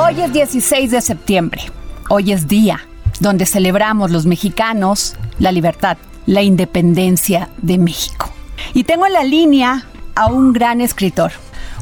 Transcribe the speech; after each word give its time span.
Hoy 0.00 0.20
es 0.20 0.32
16 0.32 0.92
de 0.92 1.00
septiembre. 1.00 1.62
Hoy 2.08 2.30
es 2.30 2.46
día 2.46 2.80
donde 3.18 3.46
celebramos 3.46 4.12
los 4.12 4.26
mexicanos 4.26 5.16
la 5.40 5.50
libertad, 5.50 5.98
la 6.24 6.42
independencia 6.42 7.48
de 7.62 7.78
México. 7.78 8.30
Y 8.74 8.84
tengo 8.84 9.06
en 9.06 9.12
la 9.12 9.24
línea 9.24 9.86
a 10.14 10.28
un 10.28 10.52
gran 10.52 10.80
escritor, 10.80 11.32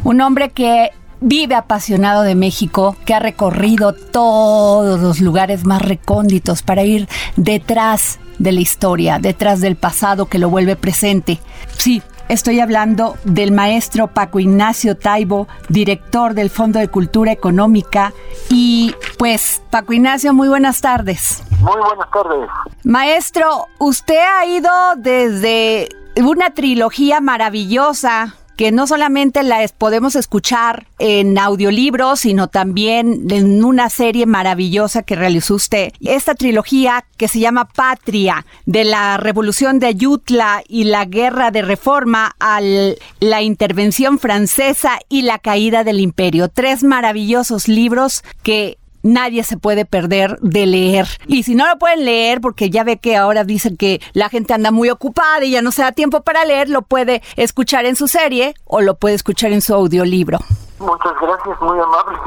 un 0.02 0.22
hombre 0.22 0.48
que 0.48 0.92
vive 1.20 1.56
apasionado 1.56 2.22
de 2.22 2.34
México, 2.34 2.96
que 3.04 3.12
ha 3.12 3.18
recorrido 3.18 3.92
todos 3.92 4.98
los 4.98 5.20
lugares 5.20 5.66
más 5.66 5.82
recónditos 5.82 6.62
para 6.62 6.84
ir 6.84 7.08
detrás 7.36 8.18
de 8.38 8.52
la 8.52 8.60
historia, 8.60 9.18
detrás 9.18 9.60
del 9.60 9.76
pasado 9.76 10.24
que 10.24 10.38
lo 10.38 10.48
vuelve 10.48 10.74
presente. 10.74 11.38
Sí, 11.76 12.02
Estoy 12.28 12.58
hablando 12.58 13.16
del 13.22 13.52
maestro 13.52 14.08
Paco 14.08 14.40
Ignacio 14.40 14.96
Taibo, 14.96 15.46
director 15.68 16.34
del 16.34 16.50
Fondo 16.50 16.80
de 16.80 16.88
Cultura 16.88 17.30
Económica. 17.30 18.12
Y 18.50 18.94
pues, 19.16 19.62
Paco 19.70 19.92
Ignacio, 19.92 20.34
muy 20.34 20.48
buenas 20.48 20.80
tardes. 20.80 21.44
Muy 21.60 21.80
buenas 21.80 22.10
tardes. 22.10 22.48
Maestro, 22.82 23.66
usted 23.78 24.18
ha 24.18 24.44
ido 24.44 24.70
desde 24.96 25.88
una 26.16 26.50
trilogía 26.50 27.20
maravillosa 27.20 28.34
que 28.56 28.72
no 28.72 28.86
solamente 28.86 29.42
la 29.42 29.66
podemos 29.76 30.16
escuchar 30.16 30.86
en 30.98 31.38
audiolibros, 31.38 32.20
sino 32.20 32.48
también 32.48 33.26
en 33.30 33.64
una 33.64 33.90
serie 33.90 34.26
maravillosa 34.26 35.02
que 35.02 35.16
realizó 35.16 35.54
usted. 35.54 35.92
Esta 36.00 36.34
trilogía 36.34 37.04
que 37.16 37.28
se 37.28 37.38
llama 37.38 37.68
Patria, 37.68 38.46
de 38.64 38.84
la 38.84 39.18
revolución 39.18 39.78
de 39.78 39.88
Ayutla 39.88 40.62
y 40.68 40.84
la 40.84 41.04
guerra 41.04 41.50
de 41.50 41.62
reforma 41.62 42.34
a 42.40 42.60
la 42.60 43.42
intervención 43.42 44.18
francesa 44.18 44.98
y 45.08 45.22
la 45.22 45.38
caída 45.38 45.84
del 45.84 46.00
imperio. 46.00 46.48
Tres 46.48 46.82
maravillosos 46.82 47.68
libros 47.68 48.22
que 48.42 48.78
nadie 49.06 49.44
se 49.44 49.56
puede 49.56 49.84
perder 49.84 50.38
de 50.40 50.66
leer. 50.66 51.06
Y 51.26 51.42
si 51.44 51.54
no 51.54 51.66
lo 51.66 51.78
pueden 51.78 52.04
leer, 52.04 52.40
porque 52.40 52.70
ya 52.70 52.84
ve 52.84 52.98
que 52.98 53.16
ahora 53.16 53.44
dicen 53.44 53.76
que 53.76 54.00
la 54.12 54.28
gente 54.28 54.54
anda 54.54 54.70
muy 54.70 54.90
ocupada 54.90 55.44
y 55.44 55.52
ya 55.52 55.62
no 55.62 55.72
se 55.72 55.82
da 55.82 55.92
tiempo 55.92 56.22
para 56.22 56.44
leer, 56.44 56.68
lo 56.68 56.82
puede 56.82 57.22
escuchar 57.36 57.86
en 57.86 57.96
su 57.96 58.08
serie 58.08 58.54
o 58.64 58.80
lo 58.80 58.96
puede 58.96 59.14
escuchar 59.14 59.52
en 59.52 59.62
su 59.62 59.74
audiolibro. 59.74 60.38
Muchas 60.78 61.12
gracias, 61.20 61.60
muy 61.60 61.78
amable. 61.78 62.18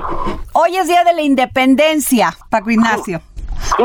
Hoy 0.53 0.77
es 0.77 0.87
Día 0.87 1.03
de 1.03 1.13
la 1.13 1.21
Independencia, 1.21 2.35
Paco 2.49 2.71
Ignacio. 2.71 3.21
Sí. 3.77 3.83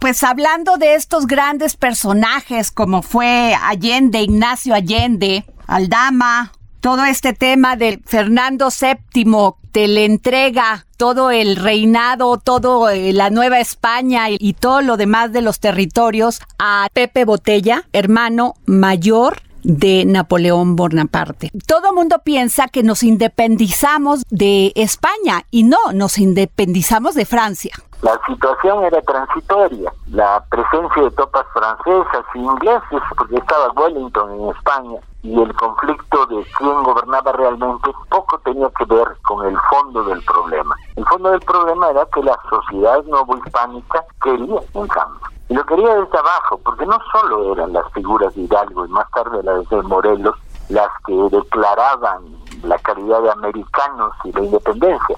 Pues 0.00 0.22
hablando 0.22 0.76
de 0.76 0.94
estos 0.94 1.26
grandes 1.26 1.76
personajes 1.76 2.70
como 2.70 3.02
fue 3.02 3.54
Allende, 3.60 4.20
Ignacio 4.20 4.74
Allende, 4.74 5.44
Aldama, 5.66 6.52
todo 6.80 7.04
este 7.04 7.32
tema 7.32 7.76
de 7.76 8.00
Fernando 8.04 8.68
VII, 8.68 9.54
te 9.72 9.88
le 9.88 10.04
entrega 10.04 10.86
todo 10.96 11.30
el 11.30 11.56
reinado, 11.56 12.38
todo 12.38 12.88
eh, 12.88 13.12
la 13.12 13.30
Nueva 13.30 13.60
España 13.60 14.30
y, 14.30 14.54
todo 14.54 14.80
lo 14.80 14.96
demás 14.96 15.32
de 15.32 15.42
los 15.42 15.60
territorios 15.60 16.40
a 16.58 16.88
Pepe 16.92 17.24
Botella, 17.24 17.84
hermano 17.92 18.54
mayor 18.64 19.42
de 19.62 20.04
Napoleón 20.06 20.76
Bonaparte. 20.76 21.50
Todo 21.66 21.92
mundo 21.92 22.20
piensa 22.24 22.68
que 22.68 22.82
nos 22.82 23.02
independizamos 23.02 24.22
de 24.30 24.72
España 24.76 25.42
y 25.50 25.64
no, 25.64 25.78
nos 25.92 26.18
independizamos 26.18 27.14
de 27.14 27.26
Francia. 27.26 27.72
La 28.02 28.18
situación 28.26 28.84
era 28.84 29.00
transitoria. 29.02 29.92
La 30.08 30.44
presencia 30.48 31.02
de 31.02 31.10
tropas 31.10 31.46
francesas 31.52 32.24
e 32.34 32.38
ingleses, 32.38 33.00
porque 33.16 33.36
estaba 33.36 33.72
Wellington 33.72 34.40
en 34.40 34.50
España, 34.50 35.00
y 35.26 35.42
el 35.42 35.52
conflicto 35.56 36.26
de 36.26 36.46
quién 36.56 36.82
gobernaba 36.84 37.32
realmente 37.32 37.90
poco 38.10 38.38
tenía 38.44 38.70
que 38.78 38.84
ver 38.84 39.08
con 39.22 39.44
el 39.44 39.58
fondo 39.70 40.04
del 40.04 40.22
problema. 40.22 40.76
El 40.94 41.04
fondo 41.06 41.30
del 41.30 41.40
problema 41.40 41.90
era 41.90 42.06
que 42.14 42.22
la 42.22 42.38
sociedad 42.48 43.02
novohispánica 43.04 44.04
quería 44.22 44.60
un 44.74 44.86
cambio. 44.86 45.20
Y 45.48 45.54
lo 45.54 45.64
quería 45.64 45.94
desde 45.94 46.18
abajo, 46.18 46.60
porque 46.64 46.86
no 46.86 46.98
solo 47.10 47.52
eran 47.52 47.72
las 47.72 47.92
figuras 47.92 48.34
de 48.34 48.42
Hidalgo 48.42 48.86
y 48.86 48.88
más 48.88 49.10
tarde 49.10 49.42
las 49.42 49.68
de 49.68 49.82
Morelos 49.82 50.36
las 50.68 50.90
que 51.06 51.14
declaraban 51.36 52.22
la 52.62 52.78
calidad 52.78 53.22
de 53.22 53.30
americanos 53.30 54.12
y 54.24 54.32
la 54.32 54.42
independencia, 54.42 55.16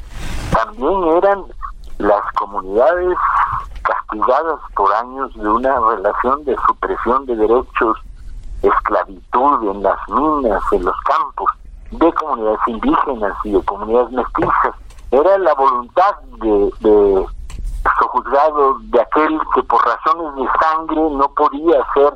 también 0.53 1.05
eran 1.17 1.45
las 1.99 2.23
comunidades 2.35 3.17
castigadas 3.83 4.61
por 4.75 4.93
años 4.95 5.33
de 5.35 5.49
una 5.49 5.81
relación 5.81 6.45
de 6.45 6.57
supresión 6.67 7.27
de 7.27 7.37
derechos, 7.37 7.99
esclavitud 8.63 9.71
en 9.71 9.83
las 9.83 9.99
minas, 10.09 10.63
en 10.73 10.85
los 10.85 10.97
campos, 11.03 11.51
de 11.91 12.13
comunidades 12.15 12.61
indígenas 12.67 13.35
y 13.45 13.53
de 13.53 13.65
comunidades 13.65 14.11
mestizas. 14.11 14.75
Era 15.11 15.39
la 15.39 15.55
voluntad 15.55 16.17
de, 16.41 16.73
de 16.81 17.27
sojuzgado 17.99 18.79
de 18.81 19.01
aquel 19.01 19.41
que 19.55 19.63
por 19.63 19.85
razones 19.85 20.35
de 20.37 20.49
sangre 20.61 21.01
no 21.01 21.29
podía 21.35 21.87
ser, 21.95 22.13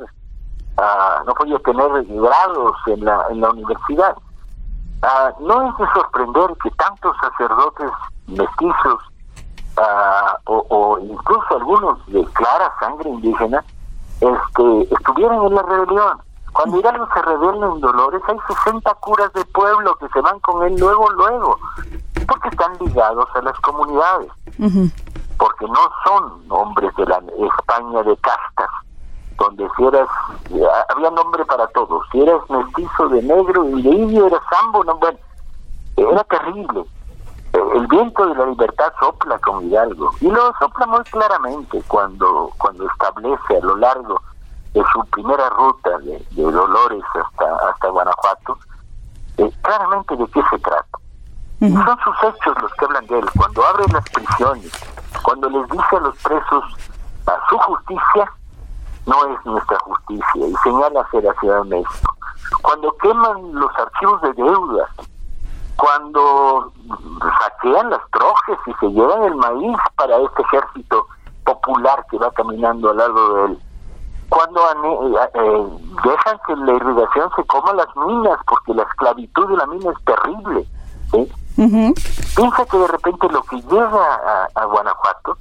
uh, 0.77 1.25
no 1.25 1.33
podía 1.33 1.57
tener 1.59 2.05
grados 2.05 2.75
en 2.87 3.05
la, 3.05 3.25
en 3.29 3.41
la 3.41 3.49
universidad. 3.49 4.15
Uh, 5.01 5.43
no 5.43 5.69
es 5.69 5.77
de 5.77 5.85
sorprender 5.93 6.53
que 6.61 6.69
tantos 6.71 7.15
sacerdotes 7.17 7.91
mestizos 8.27 9.01
uh, 9.77 10.35
o, 10.45 10.65
o, 10.69 10.99
incluso 10.99 11.57
algunos 11.57 12.05
de 12.07 12.23
clara 12.33 12.71
sangre 12.79 13.09
indígena 13.09 13.63
este, 14.21 14.95
estuvieran 14.95 15.43
en 15.43 15.55
la 15.55 15.63
rebelión. 15.63 16.21
Cuando 16.53 16.79
Hidalgo 16.79 17.07
se 17.13 17.21
rebela 17.21 17.67
en 17.67 17.81
Dolores, 17.81 18.21
hay 18.27 18.37
60 18.47 18.93
curas 18.95 19.33
de 19.33 19.43
pueblo 19.45 19.95
que 19.95 20.07
se 20.09 20.21
van 20.21 20.39
con 20.39 20.63
él 20.63 20.75
luego, 20.79 21.09
luego, 21.11 21.59
porque 22.27 22.49
están 22.49 22.77
ligados 22.79 23.27
a 23.35 23.41
las 23.41 23.59
comunidades. 23.59 24.31
Uh 24.59 24.87
porque 25.43 25.65
no 25.65 25.89
son 26.05 26.41
hombres 26.47 26.95
de 26.95 27.05
la 27.05 27.17
España 27.17 28.01
de 28.03 28.15
castas, 28.17 28.69
donde 29.37 29.67
si 29.75 29.83
eras, 29.85 30.07
había 30.87 31.09
nombre 31.11 31.43
para 31.43 31.67
todos, 31.67 32.05
si 32.13 32.21
eras 32.21 32.41
mestizo 32.49 33.09
de 33.09 33.21
negro 33.23 33.67
y 33.69 33.81
de 33.81 33.89
indio 33.89 34.27
eras 34.27 34.41
sambo, 34.49 34.85
no, 34.85 34.95
bueno, 34.95 35.17
era 35.97 36.23
terrible. 36.23 36.85
El 37.75 37.87
viento 37.87 38.25
de 38.25 38.35
la 38.35 38.45
libertad 38.45 38.93
sopla 39.01 39.37
con 39.39 39.65
Hidalgo 39.65 40.11
y 40.21 40.27
lo 40.31 40.53
sopla 40.59 40.85
muy 40.87 41.03
claramente 41.03 41.83
cuando, 41.87 42.49
cuando 42.57 42.87
establece 42.87 43.57
a 43.57 43.65
lo 43.65 43.75
largo 43.75 44.21
de 44.73 44.83
su 44.91 45.05
primera 45.11 45.49
ruta 45.49 45.97
de, 45.99 46.25
de 46.31 46.43
Dolores 46.43 47.03
hasta, 47.13 47.69
hasta 47.69 47.87
Guanajuato, 47.89 48.57
eh, 49.37 49.51
claramente 49.61 50.15
de 50.15 50.27
qué 50.27 50.41
se 50.49 50.59
trata. 50.59 50.97
Son 51.59 51.97
sus 52.03 52.15
hechos 52.23 52.61
los 52.61 52.73
que 52.73 52.85
hablan 52.85 53.07
de 53.07 53.19
él. 53.19 53.25
Cuando 53.37 53.65
abre 53.65 53.85
las 53.93 54.03
prisiones, 54.09 54.71
cuando 55.23 55.49
les 55.49 55.69
dice 55.69 55.95
a 55.95 55.99
los 56.01 56.17
presos 56.17 56.63
a 57.25 57.49
su 57.49 57.57
justicia, 57.57 58.31
no 59.05 59.25
es 59.27 59.45
nuestra 59.45 59.79
justicia, 59.79 60.47
y 60.47 60.53
señala 60.63 61.01
hacia 61.01 61.21
la 61.21 61.33
Ciudad 61.39 61.63
de 61.63 61.69
México. 61.69 62.15
Cuando 62.61 62.95
queman 62.97 63.53
los 63.53 63.71
archivos 63.77 64.21
de 64.23 64.33
deuda, 64.33 64.89
cuando 65.77 66.71
saquean 67.39 67.89
las 67.89 68.01
trojes 68.11 68.57
y 68.67 68.73
se 68.79 68.87
llevan 68.87 69.23
el 69.23 69.35
maíz 69.35 69.77
para 69.95 70.17
este 70.17 70.41
ejército 70.41 71.07
popular 71.45 72.05
que 72.09 72.17
va 72.17 72.31
caminando 72.31 72.89
al 72.89 72.97
lado 72.97 73.35
de 73.35 73.45
él, 73.45 73.59
cuando 74.33 74.61
eh, 74.61 75.29
eh, 75.35 75.67
dejan 76.03 76.39
que 76.47 76.55
la 76.55 76.73
irrigación 76.73 77.29
se 77.35 77.43
coma 77.43 77.73
las 77.73 77.95
minas, 77.95 78.39
porque 78.47 78.73
la 78.73 78.83
esclavitud 78.83 79.47
de 79.47 79.57
la 79.57 79.67
mina 79.67 79.91
es 79.91 80.05
terrible. 80.05 80.65
¿sí? 81.11 81.31
Piensa 82.35 82.65
que 82.65 82.77
de 82.77 82.87
repente 82.87 83.27
lo 83.29 83.43
que 83.43 83.57
llega 83.57 84.47
a, 84.55 84.65
Guanajuato 84.65 85.37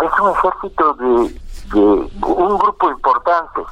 es 0.00 0.20
un 0.20 0.30
ejército 0.30 0.94
de, 0.94 1.40
de 1.72 1.80
un 2.24 2.58
grupo 2.58 2.88
importante 2.88 3.62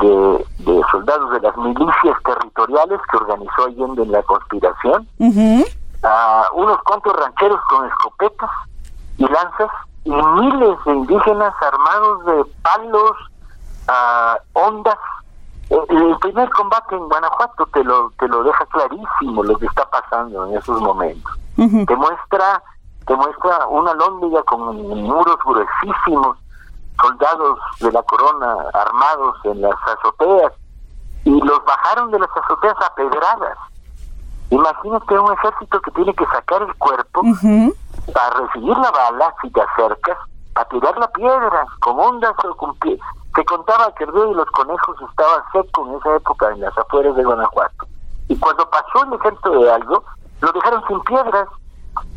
de, 0.00 0.46
de, 0.60 0.82
soldados 0.90 1.30
de 1.32 1.40
las 1.40 1.56
milicias 1.58 2.16
territoriales 2.24 3.00
que 3.10 3.16
organizó 3.18 3.66
Allende 3.66 4.02
en 4.02 4.12
la 4.12 4.22
conspiración, 4.22 5.06
a 6.02 6.44
unos 6.54 6.82
cuantos 6.84 7.12
rancheros 7.14 7.60
con 7.68 7.86
escopetas 7.86 8.50
y 9.18 9.24
lanzas 9.24 9.70
y 10.04 10.10
miles 10.10 10.78
de 10.84 10.92
indígenas 10.92 11.54
armados 11.62 12.24
de 12.26 12.44
palos, 12.62 13.16
a 13.88 14.38
ondas 14.54 14.98
el 15.70 16.18
primer 16.18 16.50
combate 16.50 16.94
en 16.94 17.08
Guanajuato 17.08 17.66
te 17.72 17.82
lo 17.84 18.10
te 18.18 18.28
lo 18.28 18.42
deja 18.42 18.66
clarísimo 18.66 19.42
lo 19.42 19.56
que 19.58 19.66
está 19.66 19.88
pasando 19.90 20.46
en 20.46 20.58
esos 20.58 20.80
momentos. 20.80 21.38
Te 21.56 21.96
muestra 21.96 22.62
te 23.06 23.14
muestra 23.14 23.66
una 23.68 23.94
lóndiga 23.94 24.42
con 24.44 24.76
muros 24.76 25.36
gruesísimos, 25.44 26.38
soldados 27.00 27.58
de 27.80 27.92
la 27.92 28.02
corona 28.02 28.56
armados 28.72 29.36
en 29.44 29.60
las 29.62 29.74
azoteas 29.86 30.52
y 31.24 31.40
los 31.40 31.64
bajaron 31.64 32.10
de 32.10 32.18
las 32.18 32.30
azoteas 32.36 32.76
a 32.80 32.94
pedradas. 32.94 33.58
Imagínate 34.50 35.18
un 35.18 35.32
ejército 35.32 35.80
que 35.80 35.90
tiene 35.92 36.14
que 36.14 36.26
sacar 36.26 36.62
el 36.62 36.74
cuerpo 36.74 37.22
para 38.12 38.30
recibir 38.40 38.76
la 38.76 38.90
bala 38.90 39.34
si 39.42 39.50
te 39.50 39.60
acercas, 39.60 40.18
a 40.54 40.64
tirar 40.66 40.96
la 40.98 41.08
piedra 41.08 41.66
con 41.80 41.98
ondas 41.98 42.32
o 42.44 42.54
con 42.54 42.74
pies 42.76 43.00
se 43.34 43.44
contaba 43.44 43.92
que 43.94 44.04
el 44.04 44.12
río 44.12 44.28
de 44.28 44.34
los 44.34 44.50
conejos 44.50 44.96
estaba 45.10 45.44
seco 45.52 45.88
en 45.88 45.96
esa 45.96 46.16
época 46.16 46.50
en 46.52 46.60
las 46.60 46.76
afueras 46.78 47.16
de 47.16 47.24
Guanajuato. 47.24 47.86
Y 48.28 48.36
cuando 48.36 48.68
pasó 48.70 49.04
el 49.04 49.14
ejército 49.14 49.50
de 49.50 49.72
algo, 49.72 50.04
lo 50.40 50.52
dejaron 50.52 50.82
sin 50.86 51.00
piedras. 51.00 51.48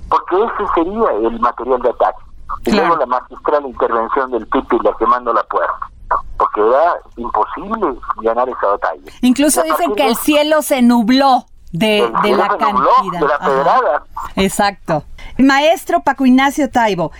porque 0.09 0.35
ese 0.41 0.73
sería 0.73 1.11
el 1.11 1.39
material 1.39 1.81
de 1.81 1.89
ataque. 1.89 2.23
Y 2.65 2.71
luego 2.71 2.95
la 2.95 3.05
magistral 3.05 3.65
intervención 3.65 4.31
del 4.31 4.47
Pipi 4.47 4.79
la 4.79 4.93
quemando 4.93 5.33
la 5.33 5.43
puerta 5.43 5.89
porque 6.37 6.61
era 6.61 6.93
imposible 7.17 7.99
ganar 8.21 8.47
esa 8.47 8.67
batalla. 8.67 9.11
Incluso 9.21 9.63
dicen 9.63 9.95
que 9.95 10.07
el 10.07 10.15
cielo 10.15 10.61
se 10.61 10.81
nubló 10.81 11.45
de, 11.71 12.09
de 12.23 12.35
la 12.35 12.47
cantidad. 12.47 13.19
De 13.19 13.27
la 13.27 13.39
pedrada. 13.39 14.03
Exacto. 14.35 15.03
Maestro 15.37 16.01
Paco 16.01 16.25
Ignacio 16.25 16.69
Taibo, 16.69 17.11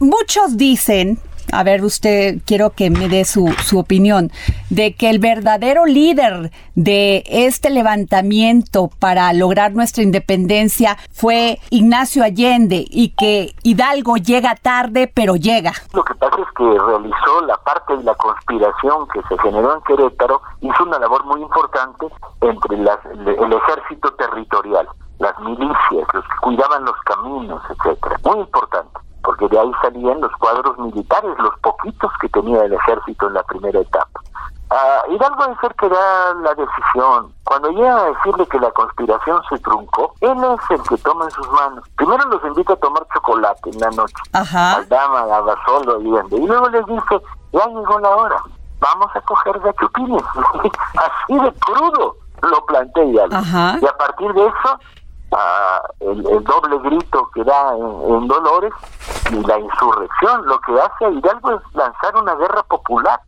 muchos 0.00 0.56
dicen 0.56 1.18
a 1.52 1.62
ver, 1.62 1.84
usted 1.84 2.36
quiero 2.46 2.70
que 2.70 2.90
me 2.90 3.08
dé 3.08 3.24
su, 3.24 3.48
su 3.64 3.78
opinión, 3.78 4.30
de 4.70 4.94
que 4.94 5.10
el 5.10 5.18
verdadero 5.18 5.86
líder 5.86 6.50
de 6.74 7.22
este 7.26 7.70
levantamiento 7.70 8.90
para 8.98 9.32
lograr 9.32 9.72
nuestra 9.72 10.02
independencia 10.02 10.96
fue 11.12 11.58
Ignacio 11.70 12.22
Allende 12.22 12.84
y 12.88 13.10
que 13.10 13.54
Hidalgo 13.62 14.16
llega 14.16 14.54
tarde, 14.56 15.10
pero 15.12 15.36
llega. 15.36 15.72
Lo 15.92 16.04
que 16.04 16.14
pasa 16.14 16.36
es 16.40 16.48
que 16.56 16.64
realizó 16.64 17.40
la 17.46 17.56
parte 17.58 17.96
de 17.96 18.04
la 18.04 18.14
conspiración 18.14 19.08
que 19.08 19.20
se 19.28 19.38
generó 19.42 19.74
en 19.74 19.82
Querétaro, 19.82 20.42
hizo 20.60 20.84
una 20.84 20.98
labor 20.98 21.24
muy 21.26 21.42
importante 21.42 22.06
entre 22.40 22.76
las, 22.78 22.98
el 23.06 23.52
ejército 23.52 24.12
territorial, 24.14 24.86
las 25.18 25.38
milicias, 25.40 26.06
los 26.12 26.24
que 26.24 26.36
cuidaban 26.42 26.84
los 26.84 26.96
caminos, 27.04 27.62
etcétera. 27.70 28.16
Muy 28.24 28.40
importante 28.40 28.98
porque 29.26 29.48
de 29.48 29.58
ahí 29.58 29.70
salían 29.82 30.20
los 30.20 30.30
cuadros 30.36 30.78
militares, 30.78 31.36
los 31.38 31.58
poquitos 31.58 32.12
que 32.20 32.28
tenía 32.28 32.62
el 32.62 32.72
ejército 32.72 33.26
en 33.26 33.34
la 33.34 33.42
primera 33.42 33.80
etapa. 33.80 34.20
Uh, 34.70 35.12
Hidalgo 35.12 35.44
es 35.44 35.62
el 35.64 35.74
que 35.74 35.88
da 35.88 36.34
la 36.42 36.54
decisión. 36.54 37.32
Cuando 37.44 37.70
llega 37.70 37.96
a 37.96 38.04
decirle 38.04 38.46
que 38.46 38.60
la 38.60 38.70
conspiración 38.70 39.42
se 39.48 39.58
truncó, 39.58 40.14
él 40.20 40.38
es 40.44 40.70
el 40.70 40.82
que 40.88 40.96
toma 40.98 41.24
en 41.24 41.30
sus 41.32 41.48
manos. 41.50 41.84
Primero 41.96 42.24
los 42.28 42.44
invita 42.44 42.72
a 42.72 42.76
tomar 42.76 43.04
chocolate 43.14 43.70
en 43.70 43.80
la 43.80 43.90
noche. 43.90 44.14
Ajá. 44.32 44.76
Al 44.76 44.88
dama, 44.88 45.20
a 45.22 45.40
Basolo, 45.40 46.00
y 46.00 46.46
luego 46.46 46.68
les 46.68 46.86
dice, 46.86 47.20
ya 47.52 47.66
llegó 47.66 47.98
la 47.98 48.16
hora, 48.16 48.42
vamos 48.78 49.08
a 49.14 49.20
coger 49.22 49.58
gachupines. 49.58 50.22
Así 50.94 51.38
de 51.38 51.52
crudo 51.52 52.16
lo 52.42 52.66
plantea 52.66 53.04
Hidalgo. 53.04 53.36
Ajá. 53.36 53.78
Y 53.80 53.86
a 53.86 53.96
partir 53.96 54.32
de 54.34 54.46
eso, 54.46 54.78
el, 56.00 56.22
doble 56.22 56.78
grito 56.82 57.28
que 57.34 57.44
da 57.44 57.74
en, 57.74 58.26
Dolores 58.26 58.72
y 59.30 59.46
la 59.46 59.58
insurrección. 59.58 60.46
Lo 60.46 60.58
que 60.60 60.72
hace 60.80 61.04
a 61.04 61.10
Hidalgo 61.10 61.52
es 61.52 61.74
lanzar 61.74 62.16
una 62.16 62.34
guerra 62.34 62.62
popular. 62.64 63.20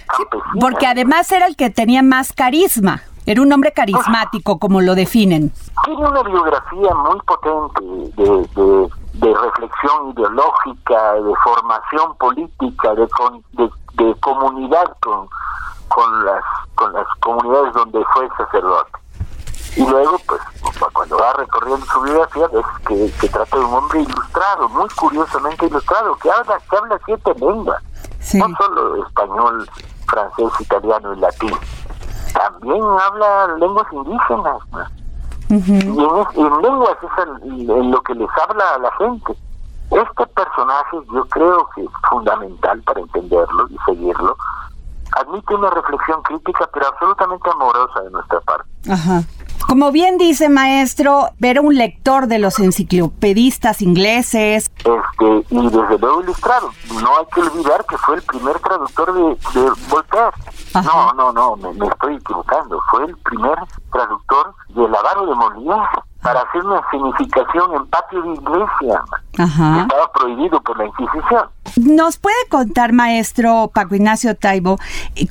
porque 0.60 0.86
además 0.86 1.30
era 1.32 1.46
el 1.46 1.56
que 1.56 1.70
tenía 1.70 2.02
más 2.02 2.32
carisma. 2.32 3.02
Era 3.26 3.42
un 3.42 3.52
hombre 3.52 3.72
carismático, 3.72 4.58
como 4.58 4.80
lo 4.80 4.94
definen. 4.94 5.52
Tiene 5.84 6.00
una 6.00 6.22
biografía 6.22 6.94
muy 6.94 7.20
potente 7.26 7.80
de, 8.16 8.88
de, 9.12 9.34
reflexión 9.34 10.12
ideológica, 10.12 11.12
de 11.12 11.34
formación 11.44 12.16
política, 12.16 12.94
de, 12.94 13.06
de, 13.52 13.70
de 14.02 14.14
comunidad 14.20 14.96
con, 15.02 15.28
con, 15.88 16.24
las, 16.24 16.42
con 16.74 16.90
las 16.94 17.06
comunidades 17.20 17.74
donde 17.74 18.02
fue 18.14 18.28
sacerdote. 18.38 18.92
Y 19.76 19.86
luego, 19.86 20.18
pues, 20.26 20.40
cuando 20.92 21.18
va 21.18 21.32
recorriendo 21.34 21.86
su 21.86 22.00
biografía, 22.00 22.48
ves 22.48 22.64
que, 22.86 23.12
que 23.20 23.28
trata 23.28 23.56
de 23.56 23.64
un 23.64 23.74
hombre 23.74 24.00
ilustrado, 24.00 24.68
muy 24.70 24.88
curiosamente 24.90 25.66
ilustrado, 25.66 26.16
que 26.16 26.30
habla, 26.30 26.58
que 26.68 26.76
habla 26.76 27.00
siete 27.04 27.34
lenguas, 27.34 27.82
no 28.34 28.56
solo 28.56 29.06
español, 29.06 29.70
francés, 30.06 30.60
italiano 30.60 31.14
y 31.14 31.20
latín, 31.20 31.56
también 32.32 32.82
habla 32.82 33.56
lenguas 33.58 33.86
indígenas. 33.92 34.58
Y 35.50 35.54
en, 35.54 36.62
lenguas 36.62 36.96
es 37.02 37.44
en 37.44 37.90
lo 37.90 38.02
que 38.02 38.14
les 38.14 38.28
habla 38.46 38.74
a 38.74 38.78
la 38.78 38.92
gente. 38.96 39.34
Este 39.90 40.26
personaje 40.26 40.98
yo 41.12 41.24
creo 41.30 41.68
que 41.74 41.84
es 41.84 41.90
fundamental 42.10 42.82
para 42.82 43.00
entenderlo 43.00 43.66
y 43.70 43.78
seguirlo. 43.86 44.36
Admite 45.12 45.54
una 45.54 45.70
reflexión 45.70 46.22
crítica, 46.22 46.68
pero 46.72 46.88
absolutamente 46.88 47.50
amorosa 47.50 48.00
de 48.02 48.10
nuestra 48.10 48.40
parte. 48.42 48.68
Ajá. 48.90 49.22
Como 49.66 49.92
bien 49.92 50.18
dice 50.18 50.48
maestro, 50.48 51.30
era 51.40 51.60
un 51.60 51.74
lector 51.76 52.26
de 52.26 52.38
los 52.38 52.58
enciclopedistas 52.58 53.82
ingleses. 53.82 54.70
Este, 54.78 55.46
y 55.50 55.62
desde 55.62 55.98
luego 55.98 56.22
ilustrado. 56.22 56.70
No 57.02 57.18
hay 57.18 57.26
que 57.34 57.40
olvidar 57.40 57.84
que 57.86 57.98
fue 57.98 58.16
el 58.16 58.22
primer 58.22 58.58
traductor 58.60 59.12
de, 59.12 59.60
de 59.60 59.70
Voltaire. 59.90 60.30
No, 60.74 61.12
no, 61.12 61.32
no, 61.32 61.56
me, 61.56 61.72
me, 61.74 61.86
estoy 61.86 62.16
equivocando. 62.16 62.80
Fue 62.90 63.04
el 63.04 63.16
primer 63.18 63.58
traductor 63.92 64.54
de 64.68 64.88
Lavaro 64.88 65.26
de 65.26 65.34
Molière 65.34 66.02
para 66.22 66.40
hacer 66.40 66.64
una 66.64 66.82
significación 66.90 67.74
en 67.74 67.86
patio 67.86 68.22
de 68.22 68.32
iglesia. 68.34 69.02
estaba 69.32 70.12
prohibido 70.12 70.60
por 70.62 70.78
la 70.78 70.86
Inquisición. 70.86 71.48
¿Nos 71.76 72.18
puede 72.18 72.36
contar, 72.48 72.92
maestro 72.92 73.70
Paco 73.72 73.94
Ignacio 73.94 74.34
Taibo, 74.34 74.78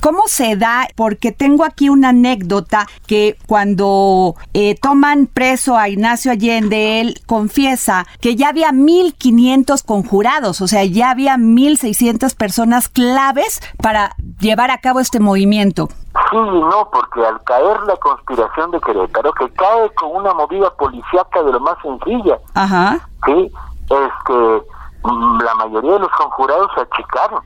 cómo 0.00 0.22
se 0.28 0.56
da? 0.56 0.88
Porque 0.94 1.32
tengo 1.32 1.64
aquí 1.64 1.88
una 1.88 2.10
anécdota 2.10 2.86
que 3.06 3.36
cuando 3.46 4.34
eh, 4.54 4.76
toman 4.80 5.26
preso 5.26 5.76
a 5.76 5.88
Ignacio 5.88 6.32
Allende, 6.32 7.00
él 7.00 7.20
confiesa 7.26 8.06
que 8.20 8.36
ya 8.36 8.48
había 8.48 8.70
1.500 8.70 9.84
conjurados, 9.84 10.60
o 10.60 10.68
sea, 10.68 10.84
ya 10.84 11.10
había 11.10 11.36
1.600 11.36 12.34
personas 12.34 12.88
claves 12.88 13.60
para 13.82 14.14
llevar 14.40 14.70
a 14.70 14.78
cabo 14.78 15.00
este 15.00 15.20
movimiento. 15.20 15.88
Sí 16.30 16.36
y 16.36 16.60
no, 16.60 16.88
porque 16.90 17.24
al 17.26 17.42
caer 17.44 17.80
la 17.82 17.96
conspiración 17.96 18.70
de 18.70 18.80
Querétaro, 18.80 19.32
que 19.32 19.50
cae 19.52 19.94
con 19.94 20.16
una 20.16 20.34
movida 20.34 20.70
policíaca 20.74 21.42
de 21.42 21.52
lo 21.52 21.60
más 21.60 21.76
sencilla, 21.82 22.38
Ajá. 22.54 22.98
sí, 23.24 23.52
este, 23.82 24.62
mm, 25.04 25.40
la 25.40 25.54
mayoría 25.54 25.92
de 25.92 25.98
los 26.00 26.10
conjurados 26.12 26.70
se 26.74 26.82
achicaron 26.82 27.42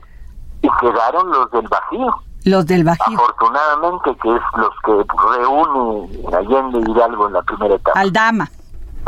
y 0.61 0.69
quedaron 0.79 1.29
los 1.31 1.51
del 1.51 1.67
Bajío. 1.67 2.15
Los 2.45 2.65
del 2.65 2.83
Bajío. 2.83 3.17
Afortunadamente, 3.17 4.17
que 4.21 4.35
es 4.35 4.41
los 4.55 4.73
que 4.83 5.05
reúne 5.37 6.09
Allende 6.35 6.91
Hidalgo 6.91 7.27
en 7.27 7.33
la 7.33 7.41
primera 7.43 7.75
etapa. 7.75 7.99
Aldama. 7.99 8.49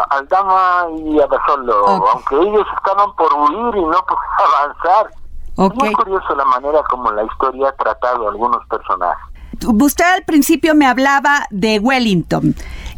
Aldama 0.10 0.88
y 0.98 1.20
Abasolo, 1.20 1.86
aunque 1.88 2.36
ellos 2.36 2.68
estaban 2.78 3.14
por 3.16 3.34
huir 3.34 3.76
y 3.78 3.82
no 3.82 3.98
por 4.06 4.18
avanzar. 4.64 5.12
Es 5.58 5.76
muy 5.76 5.94
curioso 5.94 6.36
la 6.36 6.46
manera 6.46 6.84
como 6.90 7.12
la 7.12 7.24
historia 7.24 7.70
ha 7.70 7.72
tratado 7.74 8.28
a 8.28 8.32
algunos 8.32 8.66
personajes. 8.68 9.35
Usted 9.68 10.06
al 10.06 10.24
principio 10.24 10.76
me 10.76 10.86
hablaba 10.86 11.48
de 11.52 11.80
Wellington 11.80 12.56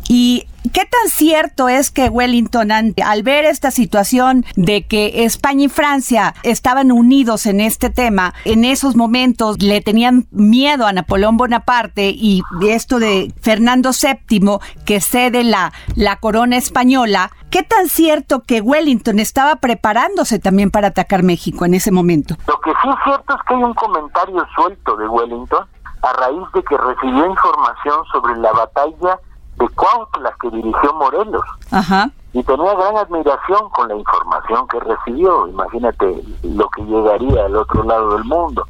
y 0.08 0.48
¿Qué 0.74 0.86
tan 0.86 1.10
cierto 1.10 1.70
es 1.70 1.92
que 1.92 2.10
Wellington, 2.10 2.72
al 2.72 3.24
ver 3.24 3.46
esta 3.46 3.72
situación 3.72 4.46
de 4.56 4.86
que 4.86 5.24
España 5.24 5.66
y 5.66 5.70
Francia 5.70 6.34
estaban 6.44 6.92
unidos 6.92 7.46
en 7.46 7.62
este 7.62 7.90
tema, 7.90 8.34
en 8.44 8.66
esos 8.66 8.96
momentos 8.96 9.62
le 9.62 9.82
tenían 9.82 10.28
miedo 10.32 10.86
a 10.86 10.94
Napoleón 10.94 11.38
Bonaparte 11.38 12.10
y 12.10 12.42
esto 12.62 13.00
de 13.00 13.34
Fernando 13.42 13.92
VII 13.92 14.60
que 14.86 15.00
cede 15.00 15.44
la, 15.44 15.72
la 15.96 16.18
corona 16.18 16.58
española, 16.58 17.32
¿qué 17.50 17.64
tan 17.64 17.88
cierto 17.88 18.44
que 18.44 18.62
Wellington 18.62 19.20
estaba 19.20 19.58
preparándose 19.58 20.40
también 20.40 20.72
para 20.72 20.90
atacar 20.90 21.24
México 21.24 21.66
en 21.66 21.76
ese 21.76 21.92
momento? 21.92 22.36
Lo 22.48 22.60
que 22.60 22.72
sí 22.82 22.90
es 22.90 23.04
cierto 23.04 23.36
es 23.36 23.42
que 23.48 23.54
hay 23.54 23.64
un 23.64 23.74
comentario 23.74 24.46
suelto 24.56 24.98
de 24.98 25.08
Wellington 25.08 25.66
a 26.02 26.14
raíz 26.14 26.44
de 26.54 26.64
que 26.64 26.78
recibió 26.78 27.26
información 27.26 28.06
sobre 28.12 28.38
la 28.38 28.52
batalla 28.52 29.20
de 29.58 29.68
Cuautla 29.70 30.34
que 30.42 30.50
dirigió 30.50 30.94
Morelos. 30.94 31.46
Ajá. 31.72 32.10
Y 32.34 32.44
tenía 32.44 32.74
gran 32.76 32.98
admiración 32.98 33.70
con 33.70 33.88
la 33.88 33.96
información 33.96 34.68
que 34.68 34.80
recibió. 34.80 35.48
Imagínate 35.48 36.24
lo 36.44 36.70
que 36.70 36.84
llegaría 36.84 37.46
al 37.46 37.56
otro 37.56 37.84
lado 37.84 38.16
del 38.16 38.26
mundo, 38.26 38.66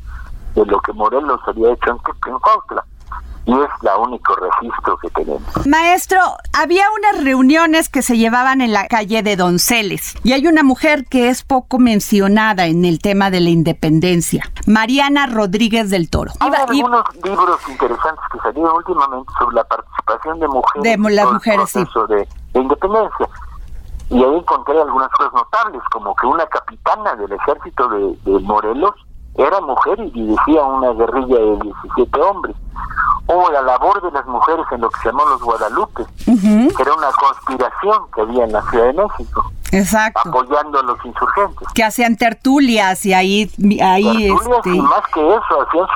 de 0.55 0.65
lo 0.65 0.79
que 0.79 0.93
Morelos 0.93 1.41
había 1.45 1.73
hecho 1.73 1.89
en, 1.91 1.99
en 2.31 2.39
Cuautla 2.39 2.83
y 3.47 3.53
es 3.53 3.69
la 3.81 3.97
único 3.97 4.35
registro 4.35 4.97
que 4.97 5.09
tenemos. 5.11 5.65
Maestro, 5.65 6.19
había 6.51 6.83
unas 6.99 7.23
reuniones 7.23 7.87
que 7.87 8.01
se 8.01 8.17
llevaban 8.17 8.59
en 8.59 8.73
la 8.73 8.87
calle 8.87 9.23
de 9.23 9.37
Donceles 9.37 10.15
y 10.23 10.33
hay 10.33 10.47
una 10.47 10.63
mujer 10.63 11.05
que 11.05 11.29
es 11.29 11.43
poco 11.43 11.79
mencionada 11.79 12.65
en 12.65 12.83
el 12.83 12.99
tema 12.99 13.31
de 13.31 13.39
la 13.39 13.49
independencia, 13.49 14.43
Mariana 14.67 15.27
Rodríguez 15.27 15.89
del 15.89 16.09
Toro. 16.09 16.33
Hay 16.41 16.51
algunos 16.51 17.03
libros 17.23 17.69
interesantes 17.69 18.23
que 18.33 18.39
salieron 18.39 18.75
últimamente 18.75 19.31
sobre 19.39 19.55
la 19.55 19.63
participación 19.63 20.39
de 20.41 20.47
mujeres 20.49 20.83
de 20.83 21.15
las 21.15 21.31
mujeres, 21.31 21.75
en 21.75 21.81
el 21.81 21.87
proceso 21.87 22.07
de, 22.07 22.27
independencia. 22.53 23.29
Y 24.09 24.23
ahí 24.23 24.35
encontré 24.35 24.81
algunas 24.81 25.09
cosas 25.11 25.31
notables, 25.33 25.81
como 25.91 26.13
que 26.15 26.27
una 26.27 26.45
capitana 26.47 27.15
del 27.15 27.31
ejército 27.31 27.87
de, 27.87 28.17
de 28.29 28.39
Morelos 28.39 28.93
era 29.37 29.61
mujer 29.61 29.99
y 29.99 30.11
dirigía 30.11 30.63
una 30.63 30.91
guerrilla 30.93 31.37
de 31.37 31.59
17 31.61 32.21
hombres 32.21 32.55
o 33.27 33.51
la 33.51 33.61
labor 33.61 34.01
de 34.01 34.11
las 34.11 34.25
mujeres 34.25 34.65
en 34.71 34.81
lo 34.81 34.89
que 34.89 34.99
se 35.01 35.09
llamó 35.09 35.25
los 35.25 35.41
Guadalupe, 35.41 36.05
que 36.25 36.81
era 36.81 36.93
una 36.93 37.11
conspiración 37.11 38.03
que 38.13 38.21
había 38.21 38.45
en 38.45 38.53
la 38.53 38.61
Ciudad 38.69 38.85
de 38.85 38.93
México. 38.93 39.51
Exacto. 39.71 40.21
Apoyando 40.25 40.79
a 40.79 40.83
los 40.83 41.05
insurgentes. 41.05 41.67
Que 41.73 41.83
hacían 41.83 42.15
tertulias 42.15 43.05
y 43.05 43.13
ahí... 43.13 43.51
ahí 43.83 44.29
tertulias 44.29 44.57
este, 44.57 44.69
y 44.69 44.81
más 44.81 45.01
que 45.13 45.29
eso, 45.29 45.61
hacían 45.67 45.87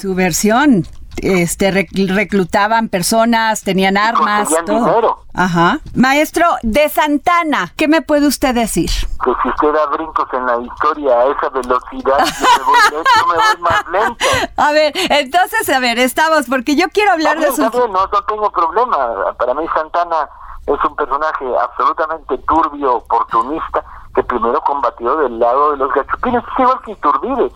su 0.00 0.14
versión. 0.14 0.86
Este 1.22 1.70
reclutaban 1.70 2.88
personas, 2.88 3.62
tenían 3.62 3.96
armas, 3.96 4.48
todo. 4.66 4.84
Dinero. 4.84 5.18
Ajá. 5.34 5.80
Maestro 5.94 6.46
de 6.62 6.88
Santana, 6.88 7.72
¿qué 7.76 7.88
me 7.88 8.02
puede 8.02 8.26
usted 8.26 8.54
decir? 8.54 8.90
Que 9.24 9.32
si 9.42 9.48
usted 9.48 9.72
da 9.72 9.86
brincos 9.86 10.28
en 10.32 10.46
la 10.46 10.60
historia 10.60 11.20
a 11.20 11.24
esa 11.26 11.48
velocidad, 11.50 12.18
yo 12.18 12.46
me 12.58 12.64
voy, 12.64 12.78
yo 12.92 13.26
me 13.26 13.34
voy 13.34 13.62
más 13.62 13.88
lento. 13.88 14.24
A 14.56 14.72
ver, 14.72 14.92
entonces, 14.94 15.68
a 15.68 15.78
ver, 15.78 15.98
estamos, 15.98 16.46
porque 16.48 16.74
yo 16.74 16.88
quiero 16.88 17.12
hablar 17.12 17.38
de 17.38 17.52
su... 17.52 17.62
no, 17.62 17.88
no 17.88 18.22
tengo 18.26 18.50
problema. 18.50 19.32
Para 19.38 19.54
mí 19.54 19.64
Santana 19.72 20.28
es 20.66 20.84
un 20.84 20.96
personaje 20.96 21.44
absolutamente 21.62 22.38
turbio, 22.38 22.96
oportunista, 22.96 23.84
que 24.18 24.24
primero 24.24 24.60
combatió 24.62 25.16
del 25.18 25.38
lado 25.38 25.70
de 25.70 25.76
los 25.76 25.92
gachupines, 25.92 26.42
es 26.42 26.58
igual 26.58 26.80
que 26.84 26.90
Iturbide. 26.90 27.52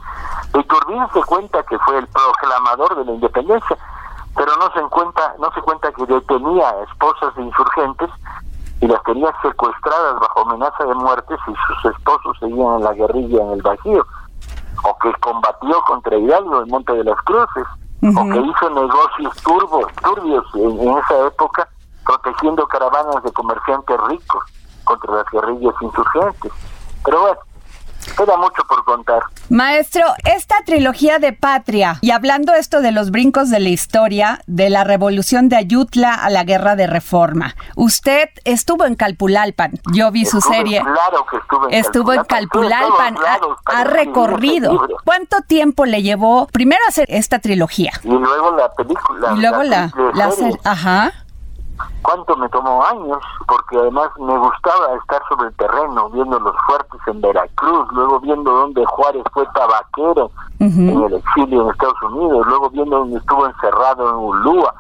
Iturbide 0.55 1.09
se 1.13 1.21
cuenta 1.25 1.61
que 1.65 1.77
fue 1.81 1.99
el 1.99 2.07
proclamador 2.07 2.99
de 2.99 3.05
la 3.05 3.13
independencia, 3.15 3.77
pero 4.37 4.53
no 4.59 4.71
se 4.73 4.81
cuenta, 4.89 5.35
no 5.41 5.51
se 5.55 5.61
cuenta 5.61 5.91
que 5.91 6.07
detenía 6.07 6.69
a 6.69 6.83
esposas 6.85 7.35
de 7.35 7.43
insurgentes 7.43 8.11
y 8.81 8.87
las 8.87 9.03
tenía 9.03 9.35
secuestradas 9.43 10.21
bajo 10.21 10.41
amenaza 10.43 10.85
de 10.85 10.95
muerte 10.95 11.35
si 11.45 11.53
sus 11.67 11.93
esposos 11.97 12.39
seguían 12.39 12.77
en 12.77 12.85
la 12.85 12.93
guerrilla 12.93 13.43
en 13.43 13.51
el 13.55 13.63
Bajío, 13.63 14.07
o 14.85 14.99
que 14.99 15.13
combatió 15.15 15.83
contra 15.89 16.17
Hidalgo 16.17 16.63
en 16.63 16.69
Monte 16.69 16.93
de 16.93 17.03
las 17.03 17.21
Cruces, 17.23 17.67
o 18.05 18.25
que 18.31 18.39
hizo 18.39 18.71
negocios 18.71 19.37
turbos, 19.43 19.93
turbios 20.01 20.45
en 20.55 20.97
esa 20.97 21.27
época 21.27 21.69
protegiendo 22.07 22.65
caravanas 22.69 23.21
de 23.25 23.33
comerciantes 23.33 24.01
ricos 24.07 24.45
contra 24.93 25.17
las 25.17 25.27
guerrillas 25.33 25.75
insurgentes. 25.81 26.53
Pero 27.05 27.21
bueno, 27.21 27.39
queda 28.17 28.37
mucho 28.37 28.63
por 28.69 28.85
contar. 28.85 29.23
Maestro, 29.49 30.05
esta 30.25 30.57
trilogía 30.65 31.19
de 31.19 31.33
Patria, 31.33 31.99
y 32.01 32.11
hablando 32.11 32.55
esto 32.55 32.81
de 32.81 32.93
los 32.93 33.11
brincos 33.11 33.51
de 33.51 33.61
la 33.61 33.69
historia, 33.69 34.41
de 34.47 34.71
la 34.71 34.85
revolución 34.85 35.49
de 35.49 35.57
Ayutla 35.57 36.15
a 36.15 36.31
la 36.31 36.45
guerra 36.45 36.77
de 36.77 36.87
reforma, 36.87 37.55
usted 37.77 38.29
estuvo 38.45 38.85
en 38.85 38.95
Calpulalpan, 38.95 39.73
yo 39.93 40.11
vi 40.11 40.25
su 40.25 40.41
serie. 40.41 40.81
Claro 40.81 41.27
que 41.31 41.37
estuvo 41.37 41.69
en 41.69 41.75
estuvo 41.75 42.13
en 42.13 42.25
Calpulalpan, 42.25 43.17
ha, 43.67 43.85
recorrido. 43.85 44.87
¿Cuánto 45.05 45.41
tiempo 45.43 45.85
le 45.85 46.03
llevó 46.03 46.47
primero 46.47 46.81
hacer 46.89 47.07
esta 47.09 47.39
trilogía? 47.39 47.93
Y 48.05 48.09
luego 48.09 48.57
la 48.57 48.73
película. 48.73 49.33
Y 49.35 49.41
luego 49.41 49.63
la, 49.63 49.93
la, 50.15 50.31
serie. 50.31 50.59
Ajá 50.65 51.13
cuánto 52.03 52.37
me 52.37 52.49
tomó 52.49 52.85
años, 52.85 53.19
porque 53.47 53.77
además 53.79 54.11
me 54.19 54.37
gustaba 54.39 54.95
estar 54.97 55.23
sobre 55.29 55.49
el 55.49 55.55
terreno, 55.57 56.11
viendo 56.11 56.39
los 56.41 56.55
fuertes 56.67 57.01
en 57.07 57.21
Veracruz, 57.21 57.89
luego 57.93 58.21
viendo 58.21 58.51
dónde 58.51 58.85
Juárez 58.85 59.25
fue 59.33 59.47
tabaquero 59.55 60.31
en 60.59 61.03
el 61.03 61.15
exilio 61.15 61.63
en 61.63 61.71
Estados 61.71 62.03
Unidos, 62.03 62.47
luego 62.47 62.71
viendo 62.71 62.99
dónde 62.99 63.19
estuvo 63.19 63.47
encerrado 63.47 64.09
en 64.11 64.17
Ulúa, 64.17 64.75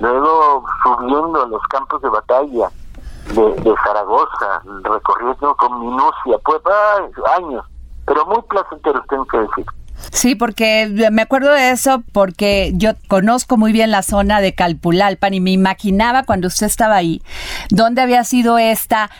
luego 0.00 0.64
subiendo 0.82 1.42
a 1.42 1.46
los 1.46 1.62
campos 1.68 2.00
de 2.02 2.08
batalla 2.08 2.70
de, 3.34 3.54
de 3.54 3.74
Zaragoza, 3.84 4.62
recorriendo 4.82 5.54
con 5.56 5.80
minucia, 5.80 6.38
pues 6.44 6.60
años, 7.36 7.64
pero 8.06 8.26
muy 8.26 8.42
placentero, 8.42 9.02
tengo 9.08 9.24
que 9.26 9.38
decir. 9.38 9.66
Sí, 10.12 10.34
porque 10.34 11.08
me 11.10 11.22
acuerdo 11.22 11.52
de 11.52 11.70
eso 11.70 12.02
porque 12.12 12.72
yo 12.74 12.92
conozco 13.08 13.56
muy 13.56 13.72
bien 13.72 13.90
la 13.90 14.02
zona 14.02 14.40
de 14.40 14.54
Calpulalpan 14.54 15.34
y 15.34 15.40
me 15.40 15.52
imaginaba 15.52 16.24
cuando 16.24 16.48
usted 16.48 16.66
estaba 16.66 16.96
ahí, 16.96 17.22
dónde 17.70 18.02
había 18.02 18.24
sido 18.24 18.58
esta 18.58 19.10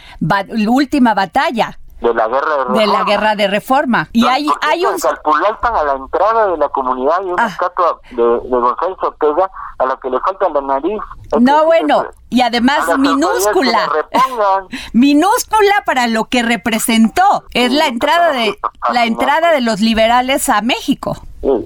última 0.67 1.15
batalla 1.15 1.79
de 2.01 2.15
la 2.15 2.29
guerra 2.29 2.57
de 2.57 2.65
reforma. 2.65 2.81
De 2.81 2.87
la 2.87 3.05
guerra 3.05 3.37
de 3.37 3.47
reforma. 3.47 4.09
Y 4.13 4.27
hay, 4.27 4.47
hay 4.63 4.87
un... 4.87 4.99
Calpulalpan 4.99 5.77
a 5.77 5.85
la 5.85 5.93
entrada 5.95 6.47
de 6.49 6.57
la 6.57 6.69
comunidad 6.71 7.19
hay 7.21 7.31
una 7.31 7.45
ah. 7.45 7.49
estatua 7.49 8.01
de, 8.11 8.23
de 8.23 8.49
González 8.49 8.99
Ortega 9.03 9.51
a 9.79 9.87
la 9.87 9.97
que 9.97 10.11
le 10.11 10.21
falta 10.21 10.49
la 10.49 10.61
nariz. 10.61 11.01
No, 11.41 11.65
bueno, 11.65 12.07
y 12.29 12.43
además 12.43 12.87
minúscula. 12.99 13.91
minúscula 14.93 15.83
para 15.87 16.07
lo 16.07 16.27
que 16.27 16.43
representó. 16.43 17.45
Es 17.53 17.73
la 17.73 17.87
entrada 17.87 18.33
de 18.33 18.59
la 18.93 19.05
entrada 19.05 19.53
de 19.53 19.61
los 19.61 19.81
liberales 19.81 20.49
a 20.49 20.61
México, 20.63 21.17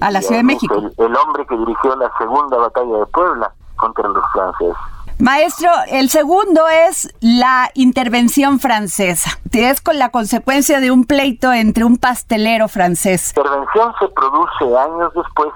a 0.01 0.11
la 0.11 0.21
Ciudad 0.21 0.39
de 0.39 0.43
México. 0.43 0.75
el 0.75 1.15
hombre 1.15 1.45
que 1.47 1.57
dirigió 1.57 1.95
la 1.95 2.11
segunda 2.17 2.57
batalla 2.57 2.99
de 2.99 3.05
Puebla 3.07 3.51
contra 3.75 4.07
los 4.07 4.23
franceses. 4.31 4.77
Maestro, 5.17 5.69
el 5.87 6.09
segundo 6.09 6.67
es 6.67 7.07
la 7.21 7.69
intervención 7.73 8.59
francesa. 8.59 9.29
Es 9.53 9.79
con 9.79 9.97
la 9.97 10.09
consecuencia 10.09 10.81
de 10.81 10.91
un 10.91 11.05
pleito 11.05 11.53
entre 11.53 11.85
un 11.85 11.95
pastelero 11.97 12.67
francés. 12.67 13.31
La 13.37 13.43
intervención 13.43 13.93
se 13.97 14.09
produce 14.09 14.77
años 14.77 15.13
después, 15.15 15.53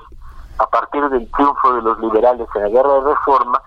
a 0.60 0.66
partir 0.68 1.10
del 1.10 1.30
triunfo 1.32 1.74
de 1.74 1.82
los 1.82 2.00
liberales 2.00 2.48
en 2.56 2.62
la 2.62 2.70
guerra 2.70 2.94
de 2.94 3.02
reforma, 3.02 3.62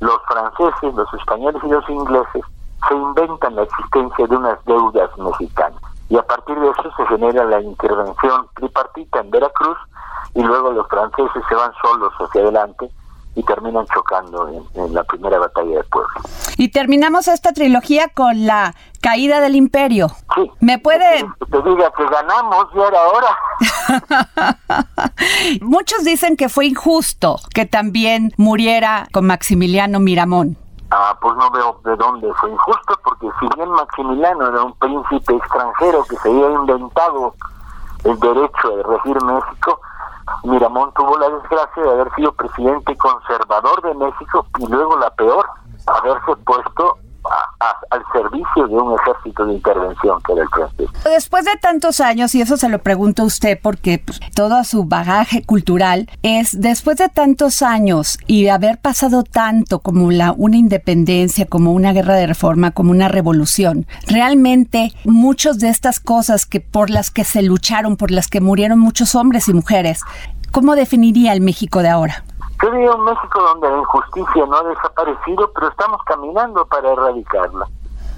los 0.00 0.18
franceses, 0.26 0.94
los 0.94 1.12
españoles 1.12 1.62
y 1.62 1.68
los 1.68 1.86
ingleses 1.90 2.42
se 2.88 2.94
inventan 2.94 3.56
la 3.56 3.64
existencia 3.64 4.26
de 4.26 4.36
unas 4.36 4.64
deudas 4.64 5.10
mexicanas. 5.18 5.82
Y 6.08 6.16
a 6.16 6.22
partir 6.22 6.58
de 6.58 6.70
eso 6.70 6.90
se 6.96 7.06
genera 7.08 7.44
la 7.44 7.60
intervención 7.60 8.48
tripartita 8.54 9.20
en 9.20 9.30
Veracruz 9.30 9.76
y 10.34 10.42
luego 10.42 10.72
los 10.72 10.88
franceses 10.88 11.42
se 11.46 11.54
van 11.54 11.72
solos 11.82 12.12
hacia 12.20 12.40
adelante 12.40 12.90
y 13.36 13.42
terminan 13.42 13.86
chocando 13.86 14.48
en, 14.48 14.94
la 14.94 15.04
primera 15.04 15.38
batalla 15.38 15.76
de 15.76 15.84
Puebla. 15.84 16.20
Y 16.56 16.70
terminamos 16.70 17.28
esta 17.28 17.52
trilogía 17.52 18.08
con 18.08 18.46
la 18.46 18.74
caída 19.02 19.40
del 19.40 19.54
imperio. 19.54 20.08
Sí. 20.34 20.50
¿Me 20.60 20.78
puede...? 20.78 21.26
Te 21.50 21.62
diga 21.62 21.92
que 21.96 22.04
ganamos 22.06 22.66
y 22.74 22.78
ahora 22.78 22.98
ahora. 23.04 24.56
Muchos 25.60 26.02
dicen 26.02 26.36
que 26.36 26.48
fue 26.48 26.66
injusto 26.66 27.36
que 27.54 27.66
también 27.66 28.32
muriera 28.38 29.06
con 29.12 29.26
Maximiliano 29.26 30.00
Miramón. 30.00 30.56
Ah, 30.90 31.16
pues 31.20 31.36
no 31.36 31.50
veo 31.50 31.80
de 31.84 31.94
dónde 31.96 32.32
fue 32.40 32.50
injusto, 32.50 32.98
porque 33.04 33.28
si 33.38 33.46
bien 33.54 33.68
Maximiliano 33.70 34.48
era 34.48 34.62
un 34.62 34.72
príncipe 34.74 35.34
extranjero 35.34 36.04
que 36.04 36.16
se 36.16 36.30
había 36.30 36.50
inventado 36.52 37.34
el 38.04 38.18
derecho 38.18 38.76
de 38.76 38.82
regir 38.82 39.22
México, 39.24 39.80
Miramón 40.44 40.92
tuvo 40.94 41.18
la 41.18 41.28
desgracia 41.28 41.82
de 41.82 41.90
haber 41.90 42.14
sido 42.14 42.32
presidente 42.32 42.96
conservador 42.96 43.82
de 43.82 43.94
México 43.94 44.46
y 44.58 44.66
luego 44.66 44.98
la 44.98 45.10
peor, 45.10 45.46
haberse 45.86 46.36
puesto 46.44 46.98
al 47.90 48.02
servicio 48.12 48.66
de 48.68 48.74
un 48.74 48.94
ejército 48.94 49.46
de 49.46 49.54
intervención 49.54 50.18
que 50.26 50.32
era 50.32 50.42
el 50.42 50.48
francés. 50.48 50.88
Después 51.04 51.44
de 51.44 51.56
tantos 51.56 52.00
años, 52.00 52.34
y 52.34 52.42
eso 52.42 52.56
se 52.56 52.68
lo 52.68 52.78
pregunto 52.80 53.22
a 53.22 53.26
usted 53.26 53.58
porque 53.62 53.98
pues, 53.98 54.20
todo 54.34 54.62
su 54.64 54.84
bagaje 54.84 55.42
cultural 55.42 56.08
es, 56.22 56.60
después 56.60 56.96
de 56.98 57.08
tantos 57.08 57.62
años 57.62 58.18
y 58.26 58.48
haber 58.48 58.78
pasado 58.78 59.22
tanto 59.22 59.80
como 59.80 60.06
una 60.06 60.56
independencia, 60.56 61.46
como 61.46 61.72
una 61.72 61.92
guerra 61.92 62.14
de 62.14 62.26
reforma, 62.26 62.70
como 62.70 62.90
una 62.90 63.08
revolución, 63.08 63.86
realmente 64.06 64.92
muchas 65.04 65.58
de 65.58 65.68
estas 65.68 66.00
cosas 66.00 66.46
que 66.46 66.60
por 66.60 66.90
las 66.90 67.10
que 67.10 67.24
se 67.24 67.42
lucharon, 67.42 67.96
por 67.96 68.10
las 68.10 68.28
que 68.28 68.40
murieron 68.40 68.78
muchos 68.78 69.14
hombres 69.14 69.48
y 69.48 69.54
mujeres, 69.54 70.00
¿cómo 70.52 70.74
definiría 70.74 71.32
el 71.32 71.40
México 71.40 71.82
de 71.82 71.88
ahora? 71.88 72.24
Yo 72.62 72.70
diría 72.70 72.92
un 72.92 73.04
México 73.04 73.42
donde 73.42 73.70
la 73.70 73.78
injusticia 73.78 74.46
no 74.46 74.56
ha 74.56 74.62
desaparecido, 74.64 75.50
pero 75.54 75.68
estamos 75.68 76.02
caminando 76.04 76.64
para 76.66 76.92
erradicarla. 76.92 77.66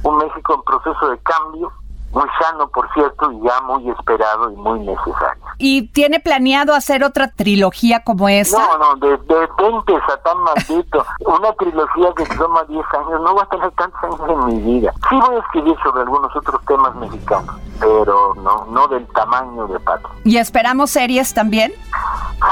Un 0.05 0.19
México 0.19 0.55
en 0.55 0.63
proceso 0.63 1.11
de 1.11 1.19
cambio, 1.19 1.73
muy 2.13 2.27
sano, 2.41 2.69
por 2.69 2.91
cierto, 2.95 3.33
y 3.33 3.41
ya 3.43 3.61
muy 3.63 3.91
esperado 3.91 4.51
y 4.51 4.57
muy 4.57 4.81
necesario. 4.81 5.43
¿Y 5.59 5.89
tiene 5.89 6.21
planeado 6.21 6.73
hacer 6.73 7.03
otra 7.03 7.31
trilogía 7.33 8.03
como 8.05 8.29
esa? 8.29 8.59
No, 8.59 8.79
no, 8.79 8.97
de, 8.97 9.17
de 9.17 9.49
20 9.59 9.93
Satán 10.07 10.39
maldito. 10.39 11.05
Una 11.21 11.53
trilogía 11.55 12.13
que 12.17 12.25
toma 12.37 12.63
10 12.65 12.87
años, 12.95 13.21
no 13.23 13.35
voy 13.35 13.43
a 13.43 13.47
tener 13.47 13.71
tantos 13.73 14.03
años 14.05 14.21
en 14.29 14.47
mi 14.47 14.81
vida. 14.81 14.93
Sí 15.11 15.17
voy 15.17 15.37
a 15.37 15.39
escribir 15.41 15.77
sobre 15.83 16.03
algunos 16.03 16.35
otros 16.35 16.65
temas 16.67 16.95
mexicanos, 16.95 17.57
pero 17.81 18.35
no, 18.37 18.67
no 18.71 18.87
del 18.89 19.07
tamaño 19.09 19.67
de 19.67 19.81
Pato. 19.81 20.09
¿Y 20.25 20.37
esperamos 20.39 20.91
series 20.91 21.35
también? 21.35 21.73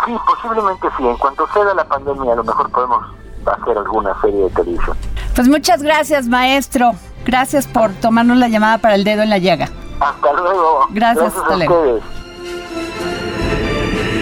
Sí, 0.04 0.16
posiblemente 0.26 0.88
sí. 0.96 1.06
En 1.06 1.16
cuanto 1.16 1.46
ceda 1.48 1.74
la 1.74 1.84
pandemia, 1.84 2.32
a 2.32 2.36
lo 2.36 2.44
mejor 2.44 2.70
podemos 2.70 3.04
hacer 3.46 3.78
alguna 3.78 4.20
serie 4.20 4.44
de 4.44 4.50
televisión. 4.50 4.96
Pues 5.34 5.48
muchas 5.48 5.82
gracias, 5.82 6.26
maestro. 6.26 6.92
Gracias 7.24 7.66
por 7.66 7.92
tomarnos 7.92 8.36
la 8.36 8.48
llamada 8.48 8.78
para 8.78 8.94
el 8.94 9.04
dedo 9.04 9.22
en 9.22 9.30
la 9.30 9.38
llaga. 9.38 9.68
Hasta 10.00 10.32
luego. 10.32 10.86
Gracias, 10.90 11.36
hasta 11.36 11.56
luego. 11.56 12.00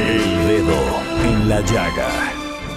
El 0.08 0.46
dedo 0.46 0.74
en 1.24 1.48
la 1.48 1.60
llaga. 1.60 2.33